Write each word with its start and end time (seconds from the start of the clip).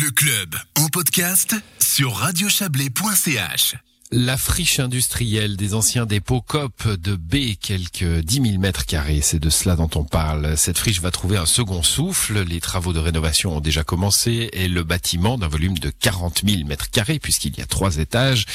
Le 0.00 0.10
club 0.12 0.54
en 0.78 0.86
podcast 0.86 1.54
sur 1.78 2.14
radiochablais.ch. 2.14 3.74
La 4.12 4.38
friche 4.38 4.80
industrielle 4.80 5.58
des 5.58 5.74
anciens 5.74 6.06
dépôts 6.06 6.40
COP 6.40 6.88
de 6.88 7.16
B, 7.16 7.56
quelques 7.60 8.20
10 8.20 8.50
000 8.50 8.58
mètres 8.58 8.86
carrés, 8.86 9.20
c'est 9.20 9.38
de 9.38 9.50
cela 9.50 9.76
dont 9.76 9.90
on 9.96 10.04
parle. 10.04 10.56
Cette 10.56 10.78
friche 10.78 11.02
va 11.02 11.10
trouver 11.10 11.36
un 11.36 11.44
second 11.44 11.82
souffle. 11.82 12.40
Les 12.44 12.60
travaux 12.60 12.94
de 12.94 12.98
rénovation 12.98 13.56
ont 13.56 13.60
déjà 13.60 13.84
commencé 13.84 14.48
et 14.54 14.68
le 14.68 14.84
bâtiment 14.84 15.36
d'un 15.36 15.48
volume 15.48 15.76
de 15.78 15.90
40 15.90 16.44
000 16.48 16.66
mètres 16.66 16.90
carrés, 16.90 17.18
puisqu'il 17.18 17.58
y 17.58 17.60
a 17.60 17.66
trois 17.66 17.98
étages, 17.98 18.46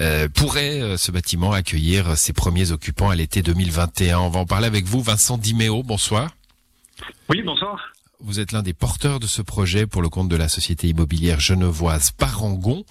euh, 0.00 0.28
pourrait 0.28 0.80
euh, 0.80 0.96
ce 0.96 1.12
bâtiment 1.12 1.52
accueillir 1.52 2.16
ses 2.16 2.32
premiers 2.32 2.72
occupants 2.72 3.10
à 3.10 3.16
l'été 3.16 3.42
2021. 3.42 4.18
On 4.20 4.30
va 4.30 4.40
en 4.40 4.46
parler 4.46 4.66
avec 4.66 4.86
vous, 4.86 5.02
Vincent 5.02 5.36
Diméo. 5.36 5.82
Bonsoir. 5.82 6.30
Oui, 7.28 7.42
bonsoir. 7.42 7.92
Vous 8.20 8.40
êtes 8.40 8.52
l'un 8.52 8.62
des 8.62 8.72
porteurs 8.72 9.20
de 9.20 9.26
ce 9.26 9.42
projet 9.42 9.86
pour 9.86 10.00
le 10.00 10.08
compte 10.08 10.30
de 10.30 10.36
la 10.36 10.48
société 10.48 10.88
immobilière 10.88 11.38
genevoise 11.38 12.12
Parangon. 12.12 12.84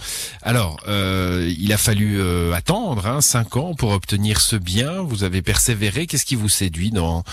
Alors, 0.44 0.78
euh, 0.88 1.52
il 1.58 1.74
a 1.74 1.78
fallu 1.78 2.20
euh, 2.20 2.54
attendre 2.54 3.08
hein, 3.08 3.22
cinq 3.22 3.58
ans 3.58 3.74
pour 3.74 3.92
obtenir 3.92 4.40
ce 4.40 4.56
bien. 4.56 5.02
Vous 5.02 5.24
avez 5.24 5.42
persévéré. 5.42 6.06
Qu'est-ce 6.06 6.26
qui 6.26 6.36
vous 6.36 6.50
séduit 6.50 6.92
dans 6.92 7.24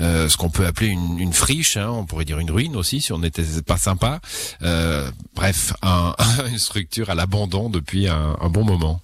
euh, 0.00 0.28
ce 0.28 0.38
qu'on 0.38 0.48
peut 0.48 0.64
appeler 0.64 0.88
une, 0.88 1.18
une 1.18 1.34
friche 1.34 1.76
hein, 1.76 1.90
On 1.90 2.06
pourrait 2.06 2.24
dire 2.24 2.38
une 2.38 2.50
ruine 2.50 2.74
aussi, 2.74 3.02
si 3.02 3.12
on 3.12 3.18
n'était 3.18 3.44
pas 3.66 3.76
sympa. 3.76 4.20
Euh, 4.62 5.10
bref, 5.34 5.74
un, 5.82 6.14
une 6.50 6.58
structure 6.58 7.10
à 7.10 7.14
l'abandon 7.14 7.68
depuis 7.68 8.08
un, 8.08 8.34
un, 8.40 8.48
bon 8.48 8.64
moment. 8.64 9.02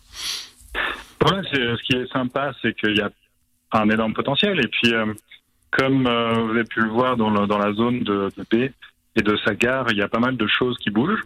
Voilà, 1.21 1.43
ce 1.43 1.83
qui 1.83 1.97
est 1.97 2.11
sympa, 2.11 2.53
c'est 2.63 2.75
qu'il 2.79 2.97
y 2.97 3.03
a 3.03 3.11
un 3.73 3.91
énorme 3.91 4.15
potentiel. 4.15 4.59
Et 4.61 4.69
puis, 4.69 4.95
euh, 4.95 5.13
comme 5.71 6.07
euh, 6.07 6.33
vous 6.35 6.51
avez 6.51 6.65
pu 6.65 6.81
le 6.81 6.89
voir 6.89 7.17
dans, 7.17 7.31
le, 7.31 7.47
dans 7.47 7.59
la 7.59 7.73
zone 7.73 8.01
de, 8.01 8.31
de, 8.37 8.43
B 8.51 8.71
et 9.17 9.23
de 9.23 9.37
sa 9.45 9.55
gare, 9.55 9.87
il 9.91 9.99
y 9.99 10.03
a 10.03 10.09
pas 10.09 10.21
mal 10.21 10.37
de 10.37 10.47
choses 10.47 10.77
qui 10.79 10.91
bougent. 10.91 11.25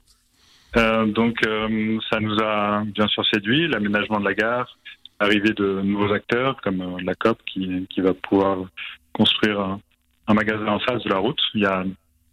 Euh, 0.76 1.06
donc 1.06 1.46
euh, 1.46 1.98
ça 2.10 2.18
nous 2.18 2.36
a 2.40 2.82
bien 2.84 3.06
sûr 3.08 3.24
séduit, 3.26 3.68
l'aménagement 3.68 4.20
de 4.20 4.24
la 4.24 4.34
gare, 4.34 4.78
l'arrivée 5.20 5.52
de 5.52 5.82
nouveaux 5.82 6.12
acteurs 6.12 6.60
comme 6.62 6.80
euh, 6.80 7.00
la 7.04 7.14
COP 7.14 7.38
qui, 7.44 7.86
qui 7.90 8.00
va 8.00 8.14
pouvoir 8.14 8.58
construire 9.12 9.60
un, 9.60 9.80
un, 10.28 10.34
magasin 10.34 10.66
en 10.66 10.78
face 10.80 11.02
de 11.02 11.10
la 11.10 11.18
route. 11.18 11.40
Il 11.54 11.60
y 11.60 11.66
a 11.66 11.84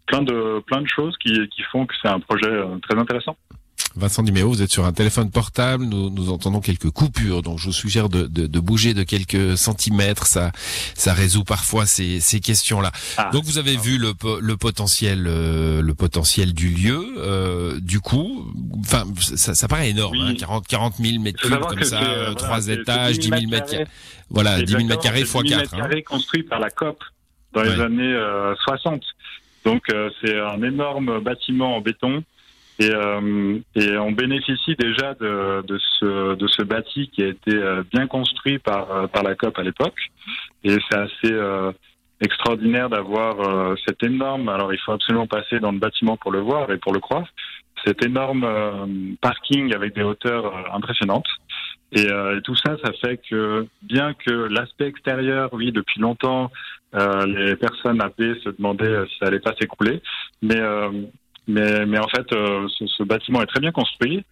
plein 0.06 0.22
de, 0.22 0.60
plein 0.66 0.82
de 0.82 0.88
choses 0.88 1.16
qui, 1.18 1.48
qui 1.50 1.62
font 1.64 1.86
que 1.86 1.94
c'est 2.02 2.08
un 2.08 2.20
projet 2.20 2.50
euh, 2.50 2.78
très 2.80 2.98
intéressant. 2.98 3.38
Vincent 3.96 4.24
Diméo, 4.24 4.50
vous 4.50 4.62
êtes 4.62 4.72
sur 4.72 4.86
un 4.86 4.94
téléphone 4.94 5.32
portable, 5.32 5.86
nous, 5.86 6.10
nous 6.10 6.30
entendons 6.32 6.62
quelques 6.62 6.90
coupures, 6.90 7.42
donc 7.42 7.60
je 7.60 7.68
vous 7.68 7.74
suggère 7.74 8.10
de, 8.10 8.24
de, 8.24 8.48
de 8.48 8.60
bouger 8.60 8.94
de 8.94 9.04
quelques 9.04 9.58
centimètres, 9.58 10.28
ça, 10.28 10.52
ça 10.96 11.14
résout 11.14 11.44
parfois 11.44 11.86
ces, 11.86 12.20
ces 12.20 12.40
questions-là. 12.40 12.92
Ah, 13.18 13.30
donc 13.32 13.44
vous 13.46 13.58
avez 13.58 13.76
ah, 13.78 13.82
vu 13.82 13.98
le, 13.98 14.14
le 14.40 14.58
potentiel, 14.58 15.26
euh, 15.28 15.82
le 15.82 15.94
potentiel 15.94 16.54
du 16.54 16.70
lieu, 16.70 17.04
euh, 17.18 17.80
du 17.80 18.00
coup, 18.00 18.46
enfin 18.80 19.06
ça, 19.20 19.56
ça 19.56 19.68
paraît 19.68 19.90
énorme, 19.90 20.18
oui. 20.18 20.32
hein, 20.32 20.36
40, 20.38 20.68
40 20.68 20.96
000 20.98 21.22
mètres 21.22 21.42
cubes 21.42 21.60
comme 21.60 21.84
ça, 21.84 22.02
euh, 22.02 22.34
trois 22.34 22.60
voilà, 22.60 22.82
étages, 22.82 23.20
10 23.20 23.28
000 23.28 23.42
mètres 23.50 23.72
carrés, 23.72 23.88
voilà, 24.30 24.62
10 24.62 24.72
000 24.72 24.84
mètres 24.86 25.02
carrés 25.02 25.26
fois 25.26 25.44
4. 25.44 25.74
Hein. 25.74 25.90
construit 26.06 26.44
par 26.44 26.60
la 26.60 26.70
COP 26.70 27.04
dans 27.54 27.62
ouais. 27.62 27.76
les 27.76 27.82
années 27.82 28.14
euh, 28.14 28.56
60. 28.64 29.02
Donc 29.66 29.84
euh, 29.90 30.10
c'est 30.22 30.40
un 30.40 30.62
énorme 30.64 31.20
bâtiment 31.20 31.76
en 31.76 31.82
béton 31.82 32.24
et, 32.80 32.92
euh, 32.94 33.60
et, 33.76 33.98
on 33.98 34.12
bénéficie 34.14 34.76
déjà 34.78 35.14
de, 35.16 35.62
de, 35.68 35.78
ce, 36.00 36.36
de 36.36 36.48
ce 36.48 36.64
bâti 36.64 37.10
qui 37.10 37.24
a 37.24 37.28
été 37.28 37.54
euh, 37.54 37.84
bien 37.92 38.08
construit 38.08 38.58
par, 38.58 38.90
euh, 38.92 39.08
par 39.08 39.24
la 39.24 39.36
COP 39.36 39.58
à 39.60 39.64
l'époque. 39.64 40.00
Et 40.64 40.78
c'est 40.90 40.98
assez 40.98 41.34
euh, 41.34 41.74
extraordinaire 42.22 42.90
d'avoir 42.90 43.42
euh, 43.42 43.76
cet 43.86 44.02
énorme, 44.04 44.48
alors 44.48 44.74
il 44.74 44.80
faut 44.80 44.94
absolument 44.94 45.28
passer 45.28 45.60
dans 45.60 45.74
le 45.74 45.80
bâtiment 45.80 46.16
pour 46.16 46.32
le 46.32 46.40
voir 46.40 46.72
et 46.72 46.78
pour 46.78 46.94
le 46.94 47.02
croire, 47.02 47.28
cet 47.86 48.06
énorme 48.06 48.46
euh, 48.46 48.86
parking 49.20 49.76
avec 49.76 49.94
des 49.94 50.04
hauteurs 50.04 50.74
impressionnantes. 50.74 51.28
Et, 51.92 52.04
et, 52.04 52.42
tout 52.44 52.56
ça, 52.56 52.78
ça 52.84 52.92
fait 53.02 53.20
que 53.30 53.68
bien 53.82 54.14
que 54.14 54.32
l'aspect 54.32 54.86
extérieur, 54.86 55.50
oui, 55.54 55.72
depuis 55.72 56.00
longtemps, 56.00 56.52
les 56.94 57.56
personnes 57.56 57.98
paix 58.16 58.36
se 58.44 58.50
demandaient 58.50 59.08
si 59.08 59.18
ça 59.18 59.26
allait 59.26 59.40
pas 59.40 59.56
s'écrouler, 59.60 60.00
mais 60.44 60.62
mais, 61.50 61.86
mais 61.88 61.98
en 61.98 62.08
fait, 62.08 62.32
euh, 62.32 62.68
ce, 62.78 62.86
ce, 62.86 63.04
bâtiment 63.04 63.42
est 63.42 63.48
très 63.48 63.60
bien 63.60 63.72
construit 63.72 64.24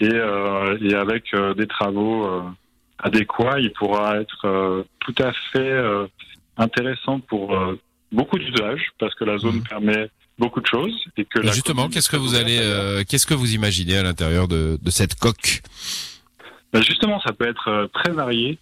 et, 0.00 0.12
euh, 0.12 0.76
et 0.82 0.94
avec 0.94 1.24
euh, 1.32 1.54
des 1.54 1.66
travaux 1.66 2.28
adéquats, 2.98 3.58
il 3.58 3.72
pourra 3.72 4.20
être 4.20 4.84
tout 5.00 5.14
à 5.18 5.32
fait 5.52 5.82
intéressant 6.56 7.20
pour 7.20 7.56
beaucoup 8.12 8.38
d'usages 8.38 8.90
parce 8.98 9.14
que 9.14 9.24
la 9.24 9.38
zone 9.38 9.56
mmh. 9.56 9.62
permet 9.62 10.10
beaucoup 10.38 10.60
de 10.60 10.66
choses 10.66 10.94
et 11.16 11.24
que 11.24 11.42
justement 11.42 11.88
qu'est-ce 11.88 12.08
que 12.08 12.16
vous 12.16 12.34
allez 12.34 12.60
qu'est-ce 13.08 13.26
que 13.26 13.34
vous 13.34 13.54
imaginez 13.54 13.96
à 13.96 14.02
l'intérieur 14.02 14.46
de, 14.46 14.78
de, 14.80 14.90
cette 14.90 15.14
coque? 15.14 15.62
Ben 16.72 16.82
Justement, 16.82 17.20
ça 17.20 17.32
peut 17.32 17.48
être 17.48 17.88
très 17.94 18.12
varié 18.12 18.58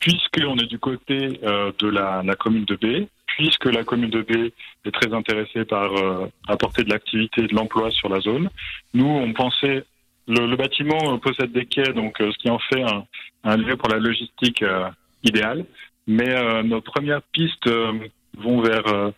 puisqu'on 0.00 0.56
est 0.56 0.66
du 0.66 0.78
côté 0.78 1.40
de 1.42 1.88
la, 1.88 2.22
la 2.24 2.34
commune 2.34 2.64
de 2.64 2.76
B 2.76 3.06
puisque 3.36 3.66
la 3.66 3.84
commune 3.84 4.10
de 4.10 4.22
B 4.22 4.50
est 4.84 4.90
très 4.90 5.12
intéressée 5.12 5.64
par 5.64 5.88
euh, 5.96 6.26
apporter 6.46 6.84
de 6.84 6.90
l'activité 6.90 7.42
et 7.42 7.46
de 7.46 7.54
l'emploi 7.54 7.90
sur 7.90 8.08
la 8.08 8.20
zone. 8.20 8.48
Nous, 8.92 9.06
on 9.06 9.32
pensait 9.32 9.84
le, 10.28 10.46
le 10.46 10.56
bâtiment 10.56 11.18
possède 11.18 11.52
des 11.52 11.66
quais, 11.66 11.92
donc 11.92 12.20
euh, 12.20 12.30
ce 12.32 12.38
qui 12.38 12.50
en 12.50 12.58
fait 12.58 12.82
un, 12.82 13.04
un 13.44 13.56
lieu 13.56 13.76
pour 13.76 13.88
la 13.88 13.98
logistique 13.98 14.62
euh, 14.62 14.88
idéal. 15.22 15.64
Mais 16.06 16.30
euh, 16.30 16.62
nos 16.62 16.80
premières 16.80 17.22
pistes 17.22 17.66
euh, 17.66 17.92
vont 18.38 18.60
vers. 18.60 18.86
Euh, 18.86 19.10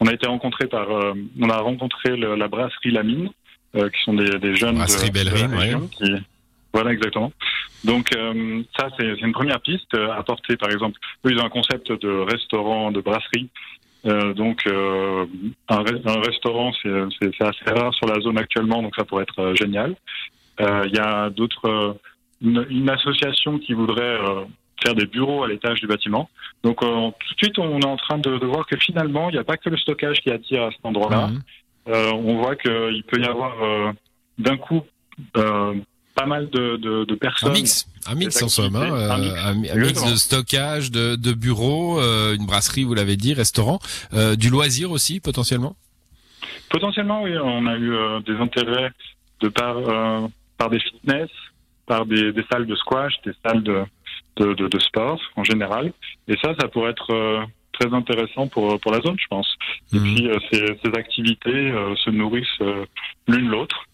on 0.00 0.06
a 0.06 0.12
été 0.12 0.26
rencontré 0.26 0.66
par. 0.66 0.88
on 0.90 1.48
a 1.48 1.58
rencontré 1.58 2.16
le, 2.16 2.34
la 2.36 2.48
brasserie 2.48 2.90
La 2.90 3.02
Mine, 3.02 3.30
qui 3.74 4.02
sont 4.04 4.14
des, 4.14 4.38
des 4.38 4.54
jeunes 4.54 4.76
brasserie 4.76 5.10
de, 5.10 5.18
de 5.18 5.24
la 5.24 5.30
région, 5.58 5.80
ouais. 5.80 5.88
qui, 5.90 6.12
voilà, 6.76 6.92
exactement. 6.92 7.32
Donc 7.84 8.14
euh, 8.14 8.62
ça, 8.78 8.88
c'est 8.98 9.06
une 9.06 9.32
première 9.32 9.62
piste. 9.62 9.94
Apporter, 9.94 10.58
par 10.58 10.70
exemple, 10.70 10.98
eux, 11.24 11.30
ils 11.30 11.38
ont 11.38 11.46
un 11.46 11.48
concept 11.48 11.90
de 11.90 12.10
restaurant, 12.30 12.92
de 12.92 13.00
brasserie. 13.00 13.48
Euh, 14.04 14.34
donc 14.34 14.66
euh, 14.66 15.24
un, 15.68 15.78
un, 15.78 16.20
restaurant, 16.20 16.70
c'est 16.82 17.42
assez 17.42 17.70
rare 17.70 17.94
sur 17.94 18.06
la 18.06 18.20
zone 18.20 18.36
actuellement, 18.36 18.82
donc 18.82 18.94
ça 18.94 19.04
pourrait 19.04 19.22
être 19.22 19.40
euh, 19.40 19.54
génial. 19.54 19.96
Euh, 20.60 20.84
il 20.86 20.94
y 20.94 20.98
a 20.98 21.30
d'autres, 21.30 21.96
une, 22.42 22.66
une, 22.68 22.90
association 22.90 23.58
qui 23.58 23.72
voudrait 23.72 24.18
faire 24.82 24.94
des 24.94 25.06
bureaux 25.06 25.44
à 25.44 25.48
l'étage 25.48 25.80
du 25.80 25.86
bâtiment. 25.86 26.28
Donc 26.62 26.80
tout 26.80 26.86
de 26.86 27.38
suite, 27.42 27.58
on 27.58 27.80
est 27.80 27.86
en 27.86 27.96
train 27.96 28.18
de, 28.18 28.36
de 28.38 28.46
voir 28.46 28.66
que 28.66 28.76
finalement, 28.76 29.30
il 29.30 29.32
n'y 29.32 29.38
a 29.38 29.44
pas 29.44 29.56
que 29.56 29.70
le 29.70 29.78
stockage 29.78 30.18
qui 30.20 30.30
attire 30.30 30.64
à 30.64 30.70
cet 30.70 30.84
endroit-là. 30.84 31.28
Mmh. 31.28 31.92
on 32.14 32.36
voit 32.36 32.56
qu'il 32.56 33.02
peut 33.06 33.20
y 33.20 33.26
avoir 33.26 33.54
d'un 34.38 34.56
coup 34.56 34.82
pas 36.16 36.26
mal 36.26 36.48
de, 36.50 36.76
de, 36.76 37.04
de, 37.04 37.14
personnes. 37.14 37.50
Un 37.50 37.52
mix, 37.52 37.86
un 38.06 38.14
mix 38.14 38.42
en 38.42 38.48
somme, 38.48 38.74
hein, 38.74 38.90
un 39.10 39.18
mix, 39.18 39.34
un, 39.72 39.76
un 39.76 39.84
mix 39.86 40.10
de 40.10 40.16
stockage, 40.16 40.90
de, 40.90 41.14
de 41.14 41.32
bureaux, 41.34 42.00
euh, 42.00 42.34
une 42.34 42.46
brasserie, 42.46 42.84
vous 42.84 42.94
l'avez 42.94 43.16
dit, 43.16 43.34
restaurant, 43.34 43.78
euh, 44.14 44.34
du 44.34 44.48
loisir 44.50 44.90
aussi 44.90 45.20
potentiellement? 45.20 45.76
Potentiellement, 46.70 47.22
oui, 47.22 47.32
on 47.38 47.66
a 47.66 47.76
eu 47.76 47.92
euh, 47.92 48.20
des 48.20 48.34
intérêts 48.36 48.90
de 49.40 49.48
par 49.48 49.76
euh, 49.76 50.26
par 50.58 50.70
des 50.70 50.80
fitness, 50.80 51.28
par 51.86 52.06
des, 52.06 52.32
des, 52.32 52.44
salles 52.50 52.66
de 52.66 52.74
squash, 52.76 53.12
des 53.24 53.32
salles 53.44 53.62
de, 53.62 53.84
de, 54.38 54.54
de, 54.54 54.68
de 54.68 54.78
sport 54.78 55.20
en 55.36 55.44
général, 55.44 55.92
et 56.28 56.36
ça, 56.42 56.54
ça 56.58 56.66
pourrait 56.68 56.90
être 56.92 57.12
euh, 57.12 57.44
très 57.78 57.92
intéressant 57.94 58.48
pour 58.48 58.80
pour 58.80 58.90
la 58.90 59.00
zone, 59.02 59.16
je 59.18 59.26
pense. 59.28 59.48
Mmh. 59.92 59.96
Et 59.96 60.00
Mhm. 60.00 60.14
puis 60.14 60.30
ces, 60.50 60.66
ces 60.82 60.92
activités 60.98 61.72
se 62.04 62.10
nourrissent 62.10 62.62
l'une 63.28 63.48
l'autre. 63.48 63.84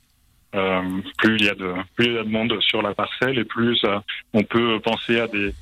Euh, 0.55 0.83
plus 1.17 1.37
il 1.39 1.47
y 1.47 1.49
a 1.49 1.55
de 1.55 1.73
plus 1.95 2.07
il 2.07 2.13
y 2.13 2.19
a 2.19 2.25
de 2.25 2.29
monde 2.29 2.55
sur 2.61 2.83
la 2.83 2.93
parcelle 2.93 3.39
et 3.39 3.45
plus 3.45 3.83
euh, 3.85 3.99
on 4.35 4.43
peut 4.43 4.79
penser 4.81 5.19
à 5.19 5.27
des, 5.27 5.55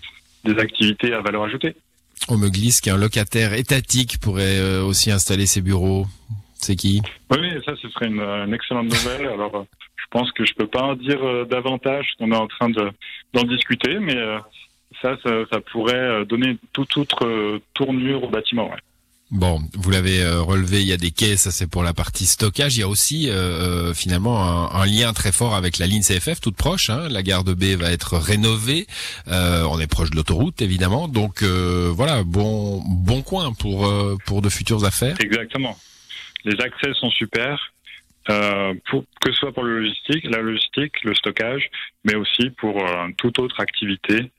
des 0.44 0.58
activités 0.58 1.12
à 1.14 1.20
valeur 1.20 1.44
ajoutée. 1.44 1.76
On 2.28 2.36
me 2.36 2.48
glisse 2.48 2.80
qu'un 2.80 2.96
locataire 2.96 3.52
étatique 3.52 4.18
pourrait 4.20 4.58
euh, 4.58 4.82
aussi 4.82 5.12
installer 5.12 5.46
ses 5.46 5.60
bureaux. 5.62 6.06
C'est 6.54 6.74
qui? 6.74 7.00
Oui, 7.30 7.52
ça 7.64 7.74
ce 7.80 7.88
serait 7.88 8.08
une, 8.08 8.20
une 8.20 8.52
excellente 8.52 8.86
nouvelle. 8.86 9.26
Alors 9.32 9.54
euh, 9.54 9.64
je 9.96 10.04
pense 10.10 10.32
que 10.32 10.44
je 10.44 10.54
peux 10.54 10.66
pas 10.66 10.82
en 10.82 10.94
dire 10.96 11.46
davantage. 11.46 12.08
On 12.18 12.32
est 12.32 12.36
en 12.36 12.48
train 12.48 12.68
de 12.68 12.90
d'en 13.32 13.44
discuter, 13.44 14.00
mais 14.00 14.16
ça, 15.00 15.16
ça, 15.22 15.30
ça 15.52 15.60
pourrait 15.60 16.24
donner 16.24 16.56
toute 16.72 16.96
autre 16.96 17.60
tournure 17.74 18.24
au 18.24 18.28
bâtiment. 18.28 18.70
Ouais. 18.70 18.78
Bon, 19.30 19.60
vous 19.74 19.90
l'avez 19.92 20.22
euh, 20.22 20.40
relevé, 20.40 20.80
il 20.80 20.88
y 20.88 20.92
a 20.92 20.96
des 20.96 21.12
quais, 21.12 21.36
ça 21.36 21.52
c'est 21.52 21.70
pour 21.70 21.84
la 21.84 21.94
partie 21.94 22.26
stockage. 22.26 22.76
Il 22.76 22.80
y 22.80 22.82
a 22.82 22.88
aussi 22.88 23.30
euh, 23.30 23.94
finalement 23.94 24.74
un, 24.74 24.86
lien 24.86 25.12
très 25.12 25.30
fort 25.30 25.54
avec 25.54 25.78
la 25.78 25.86
ligne 25.86 26.02
CFF 26.02 26.40
toute 26.40 26.56
proche. 26.56 26.90
Hein. 26.90 27.08
La 27.08 27.22
gare 27.22 27.44
de 27.44 27.54
B 27.54 27.78
va 27.80 27.92
être 27.92 28.18
rénovée. 28.18 28.88
Euh, 29.28 29.62
on 29.70 29.78
est 29.78 29.86
proche 29.86 30.10
de 30.10 30.16
l'autoroute 30.16 30.62
évidemment, 30.62 31.06
donc 31.06 31.42
euh, 31.42 31.92
voilà, 31.94 32.24
bon 32.24 32.82
bon 32.84 33.22
coin 33.22 33.52
pour 33.52 33.86
euh, 33.86 34.16
pour 34.26 34.42
de 34.42 34.48
futures 34.48 34.84
affaires. 34.84 35.16
Exactement. 35.20 35.78
Les 36.44 36.60
accès 36.60 36.92
sont 36.94 37.10
super. 37.10 37.72
pour, 38.26 39.04
que 39.20 39.32
ce 39.32 39.38
soit 39.38 39.52
pour 39.52 39.62
le 39.62 39.80
logistique, 39.80 40.24
la 40.24 40.38
logistique, 40.38 41.04
le 41.04 41.14
stockage, 41.14 41.70
mais 42.04 42.16
aussi 42.16 42.50
pour 42.50 42.82
toute 43.16 43.38
autre 43.38 43.60
activité 43.60 44.30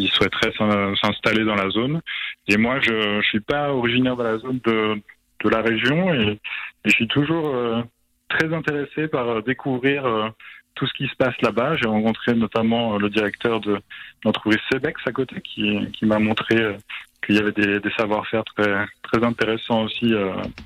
qui 0.00 0.08
souhaiteraient 0.08 0.52
s'installer 1.00 1.44
dans 1.44 1.54
la 1.54 1.70
zone. 1.70 2.00
Et 2.48 2.56
moi, 2.56 2.78
je 2.80 3.16
ne 3.16 3.22
suis 3.22 3.40
pas 3.40 3.72
originaire 3.72 4.16
de 4.16 4.22
la 4.22 4.38
zone 4.38 4.60
de, 4.64 5.00
de 5.44 5.48
la 5.48 5.62
région 5.62 6.12
et, 6.12 6.38
je 6.84 6.90
suis 6.92 7.08
toujours 7.08 7.48
euh, 7.48 7.82
très 8.28 8.54
intéressé 8.54 9.08
par 9.08 9.42
découvrir 9.42 10.32
tout 10.76 10.86
ce 10.86 10.92
qui 10.92 11.08
se 11.08 11.16
passe 11.16 11.34
là-bas. 11.42 11.74
J'ai 11.76 11.88
rencontré 11.88 12.32
notamment 12.34 12.96
le 12.96 13.10
directeur 13.10 13.60
de 13.60 13.80
l'entreprise 14.24 14.60
Cebex 14.70 15.00
à 15.04 15.10
côté 15.10 15.40
qui, 15.40 15.90
qui 15.90 16.06
m'a 16.06 16.20
montré 16.20 16.76
qu'il 17.24 17.34
y 17.34 17.38
avait 17.38 17.50
des, 17.50 17.80
savoir-faire 17.98 18.44
très, 18.44 18.86
très 19.02 19.24
intéressants 19.24 19.82
aussi 19.82 20.14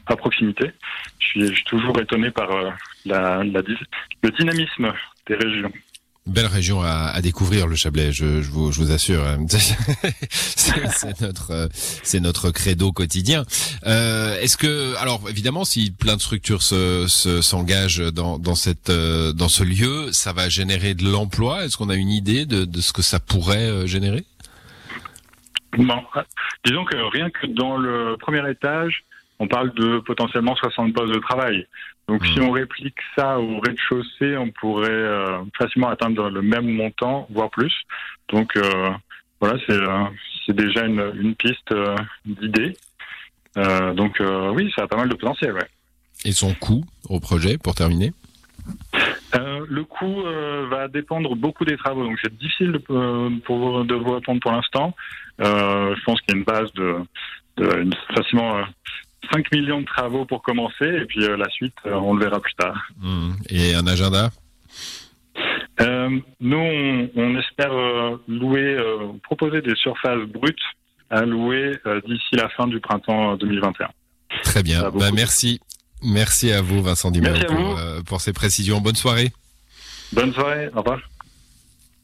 à 0.05 0.17
proximité. 0.17 0.73
Je 1.21 1.47
suis, 1.47 1.65
toujours 1.65 1.99
étonné 1.99 2.31
par 2.31 2.51
la, 3.07 3.43
le 3.43 4.31
dynamisme 4.31 4.93
des 5.27 5.37
régions. 5.37 5.73
Belle 6.31 6.47
région 6.47 6.81
à, 6.81 7.21
découvrir 7.23 7.67
le 7.67 7.75
Chablais, 7.75 8.13
je, 8.13 8.25
vous, 8.25 8.93
assure. 8.93 9.25
c'est 9.49 11.21
notre, 11.21 11.69
notre 12.21 12.51
credo 12.53 12.93
quotidien. 12.93 13.45
Euh, 13.87 14.39
Est-ce 14.41 14.57
que, 14.57 14.95
alors 14.99 15.29
évidemment, 15.29 15.65
si 15.65 15.91
plein 15.91 16.15
de 16.15 16.21
structures 16.21 16.63
se, 16.63 17.09
s'engagent 17.43 18.13
dans, 18.13 18.39
dans 18.39 18.55
cette, 18.55 18.91
euh, 18.91 19.33
dans 19.33 19.49
ce 19.49 19.65
lieu, 19.65 20.13
ça 20.13 20.33
va 20.33 20.49
générer 20.49 20.95
de 20.95 21.05
l'emploi? 21.05 21.65
Est-ce 21.65 21.77
qu'on 21.77 21.91
a 21.91 21.97
une 21.97 22.11
idée 22.11 22.47
de, 22.47 22.65
de, 22.65 22.81
ce 22.81 22.93
que 22.93 23.03
ça 23.03 23.19
pourrait 23.19 23.69
euh, 23.69 23.87
générer? 23.87 24.25
Bon, 25.79 26.01
disons 26.65 26.85
que 26.85 26.97
rien 27.13 27.29
que 27.31 27.49
dans 27.49 27.77
le 27.77 28.17
premier 28.21 28.49
étage, 28.49 29.03
on 29.41 29.49
parle 29.49 29.73
de 29.73 29.99
potentiellement 30.01 30.55
60 30.55 30.93
postes 30.93 31.15
de 31.15 31.19
travail. 31.19 31.67
Donc 32.07 32.25
si 32.27 32.39
hmm. 32.39 32.45
on 32.45 32.51
réplique 32.51 32.99
ça 33.17 33.39
au 33.39 33.59
rez-de-chaussée, 33.61 34.37
on 34.37 34.51
pourrait 34.51 34.91
euh, 34.91 35.39
facilement 35.59 35.89
atteindre 35.89 36.29
le 36.29 36.43
même 36.43 36.69
montant, 36.69 37.27
voire 37.31 37.51
plus. 37.51 37.75
Donc 38.29 38.55
euh, 38.57 38.91
voilà, 39.41 39.59
c'est 39.67 39.73
euh, 39.73 40.05
c'est 40.45 40.55
déjà 40.55 40.85
une, 40.85 41.13
une 41.15 41.35
piste 41.35 41.75
d'idée. 42.27 42.77
donc 43.57 44.21
oui, 44.55 44.71
ça 44.77 44.83
a 44.83 44.87
pas 44.87 44.97
mal 44.97 45.09
de 45.09 45.15
potentiel. 45.15 45.55
Ouais. 45.55 45.69
Et 46.25 46.33
son 46.33 46.53
coût 46.55 46.85
au 47.09 47.19
projet, 47.19 47.57
pour 47.57 47.75
terminer? 47.75 48.13
Le 49.33 49.85
coût 49.85 50.23
va 50.69 50.89
dépendre 50.89 51.37
beaucoup 51.37 51.65
des 51.65 51.77
travaux, 51.77 52.03
donc 52.03 52.19
c'est 52.23 52.37
difficile 52.37 52.73
de, 52.73 53.39
pour, 53.41 53.85
de 53.85 53.95
vous 53.95 54.15
répondre 54.15 54.41
pour 54.41 54.51
l'instant. 54.51 54.95
je 55.39 56.05
pense 56.05 56.21
qu'il 56.23 56.35
y 56.35 56.37
a 56.37 56.39
une 56.39 56.45
base 56.45 56.73
de, 56.73 56.97
de 57.59 57.83
une, 57.83 57.95
facilement 58.17 58.65
5 59.33 59.53
millions 59.53 59.81
de 59.81 59.87
travaux 59.87 60.25
pour 60.25 60.43
commencer, 60.43 60.87
et 60.87 61.05
puis 61.07 61.25
euh, 61.25 61.37
la 61.37 61.49
suite, 61.51 61.75
euh, 61.87 61.95
on 61.95 62.15
le 62.15 62.25
verra 62.25 62.41
plus 62.41 62.55
tard. 62.55 62.77
Mmh. 63.01 63.33
Et 63.51 63.75
un 63.75 63.87
agenda? 63.87 64.31
Euh, 65.81 66.11
Nous, 66.41 67.11
on, 67.17 67.39
espère 67.39 67.73
louer, 68.29 68.77
proposer 69.23 69.63
des 69.63 69.75
surfaces 69.77 70.27
brutes 70.29 70.59
à 71.09 71.23
louer 71.23 71.79
d'ici 72.07 72.35
la 72.35 72.49
fin 72.51 72.67
du 72.67 72.81
printemps 72.81 73.37
2021. 73.37 73.89
Très 74.45 74.63
bien. 74.63 74.91
Bah, 74.91 75.11
merci. 75.15 75.61
Merci 76.03 76.53
à 76.53 76.61
vous, 76.61 76.83
Vincent 76.83 77.11
pour, 77.13 77.81
pour 78.07 78.21
ces 78.21 78.33
précisions. 78.33 78.81
Bonne 78.81 78.97
soirée. 78.97 79.33
Bonne 80.13 80.33
soirée. 80.33 80.69
Au 80.75 80.81
revoir. 80.81 81.01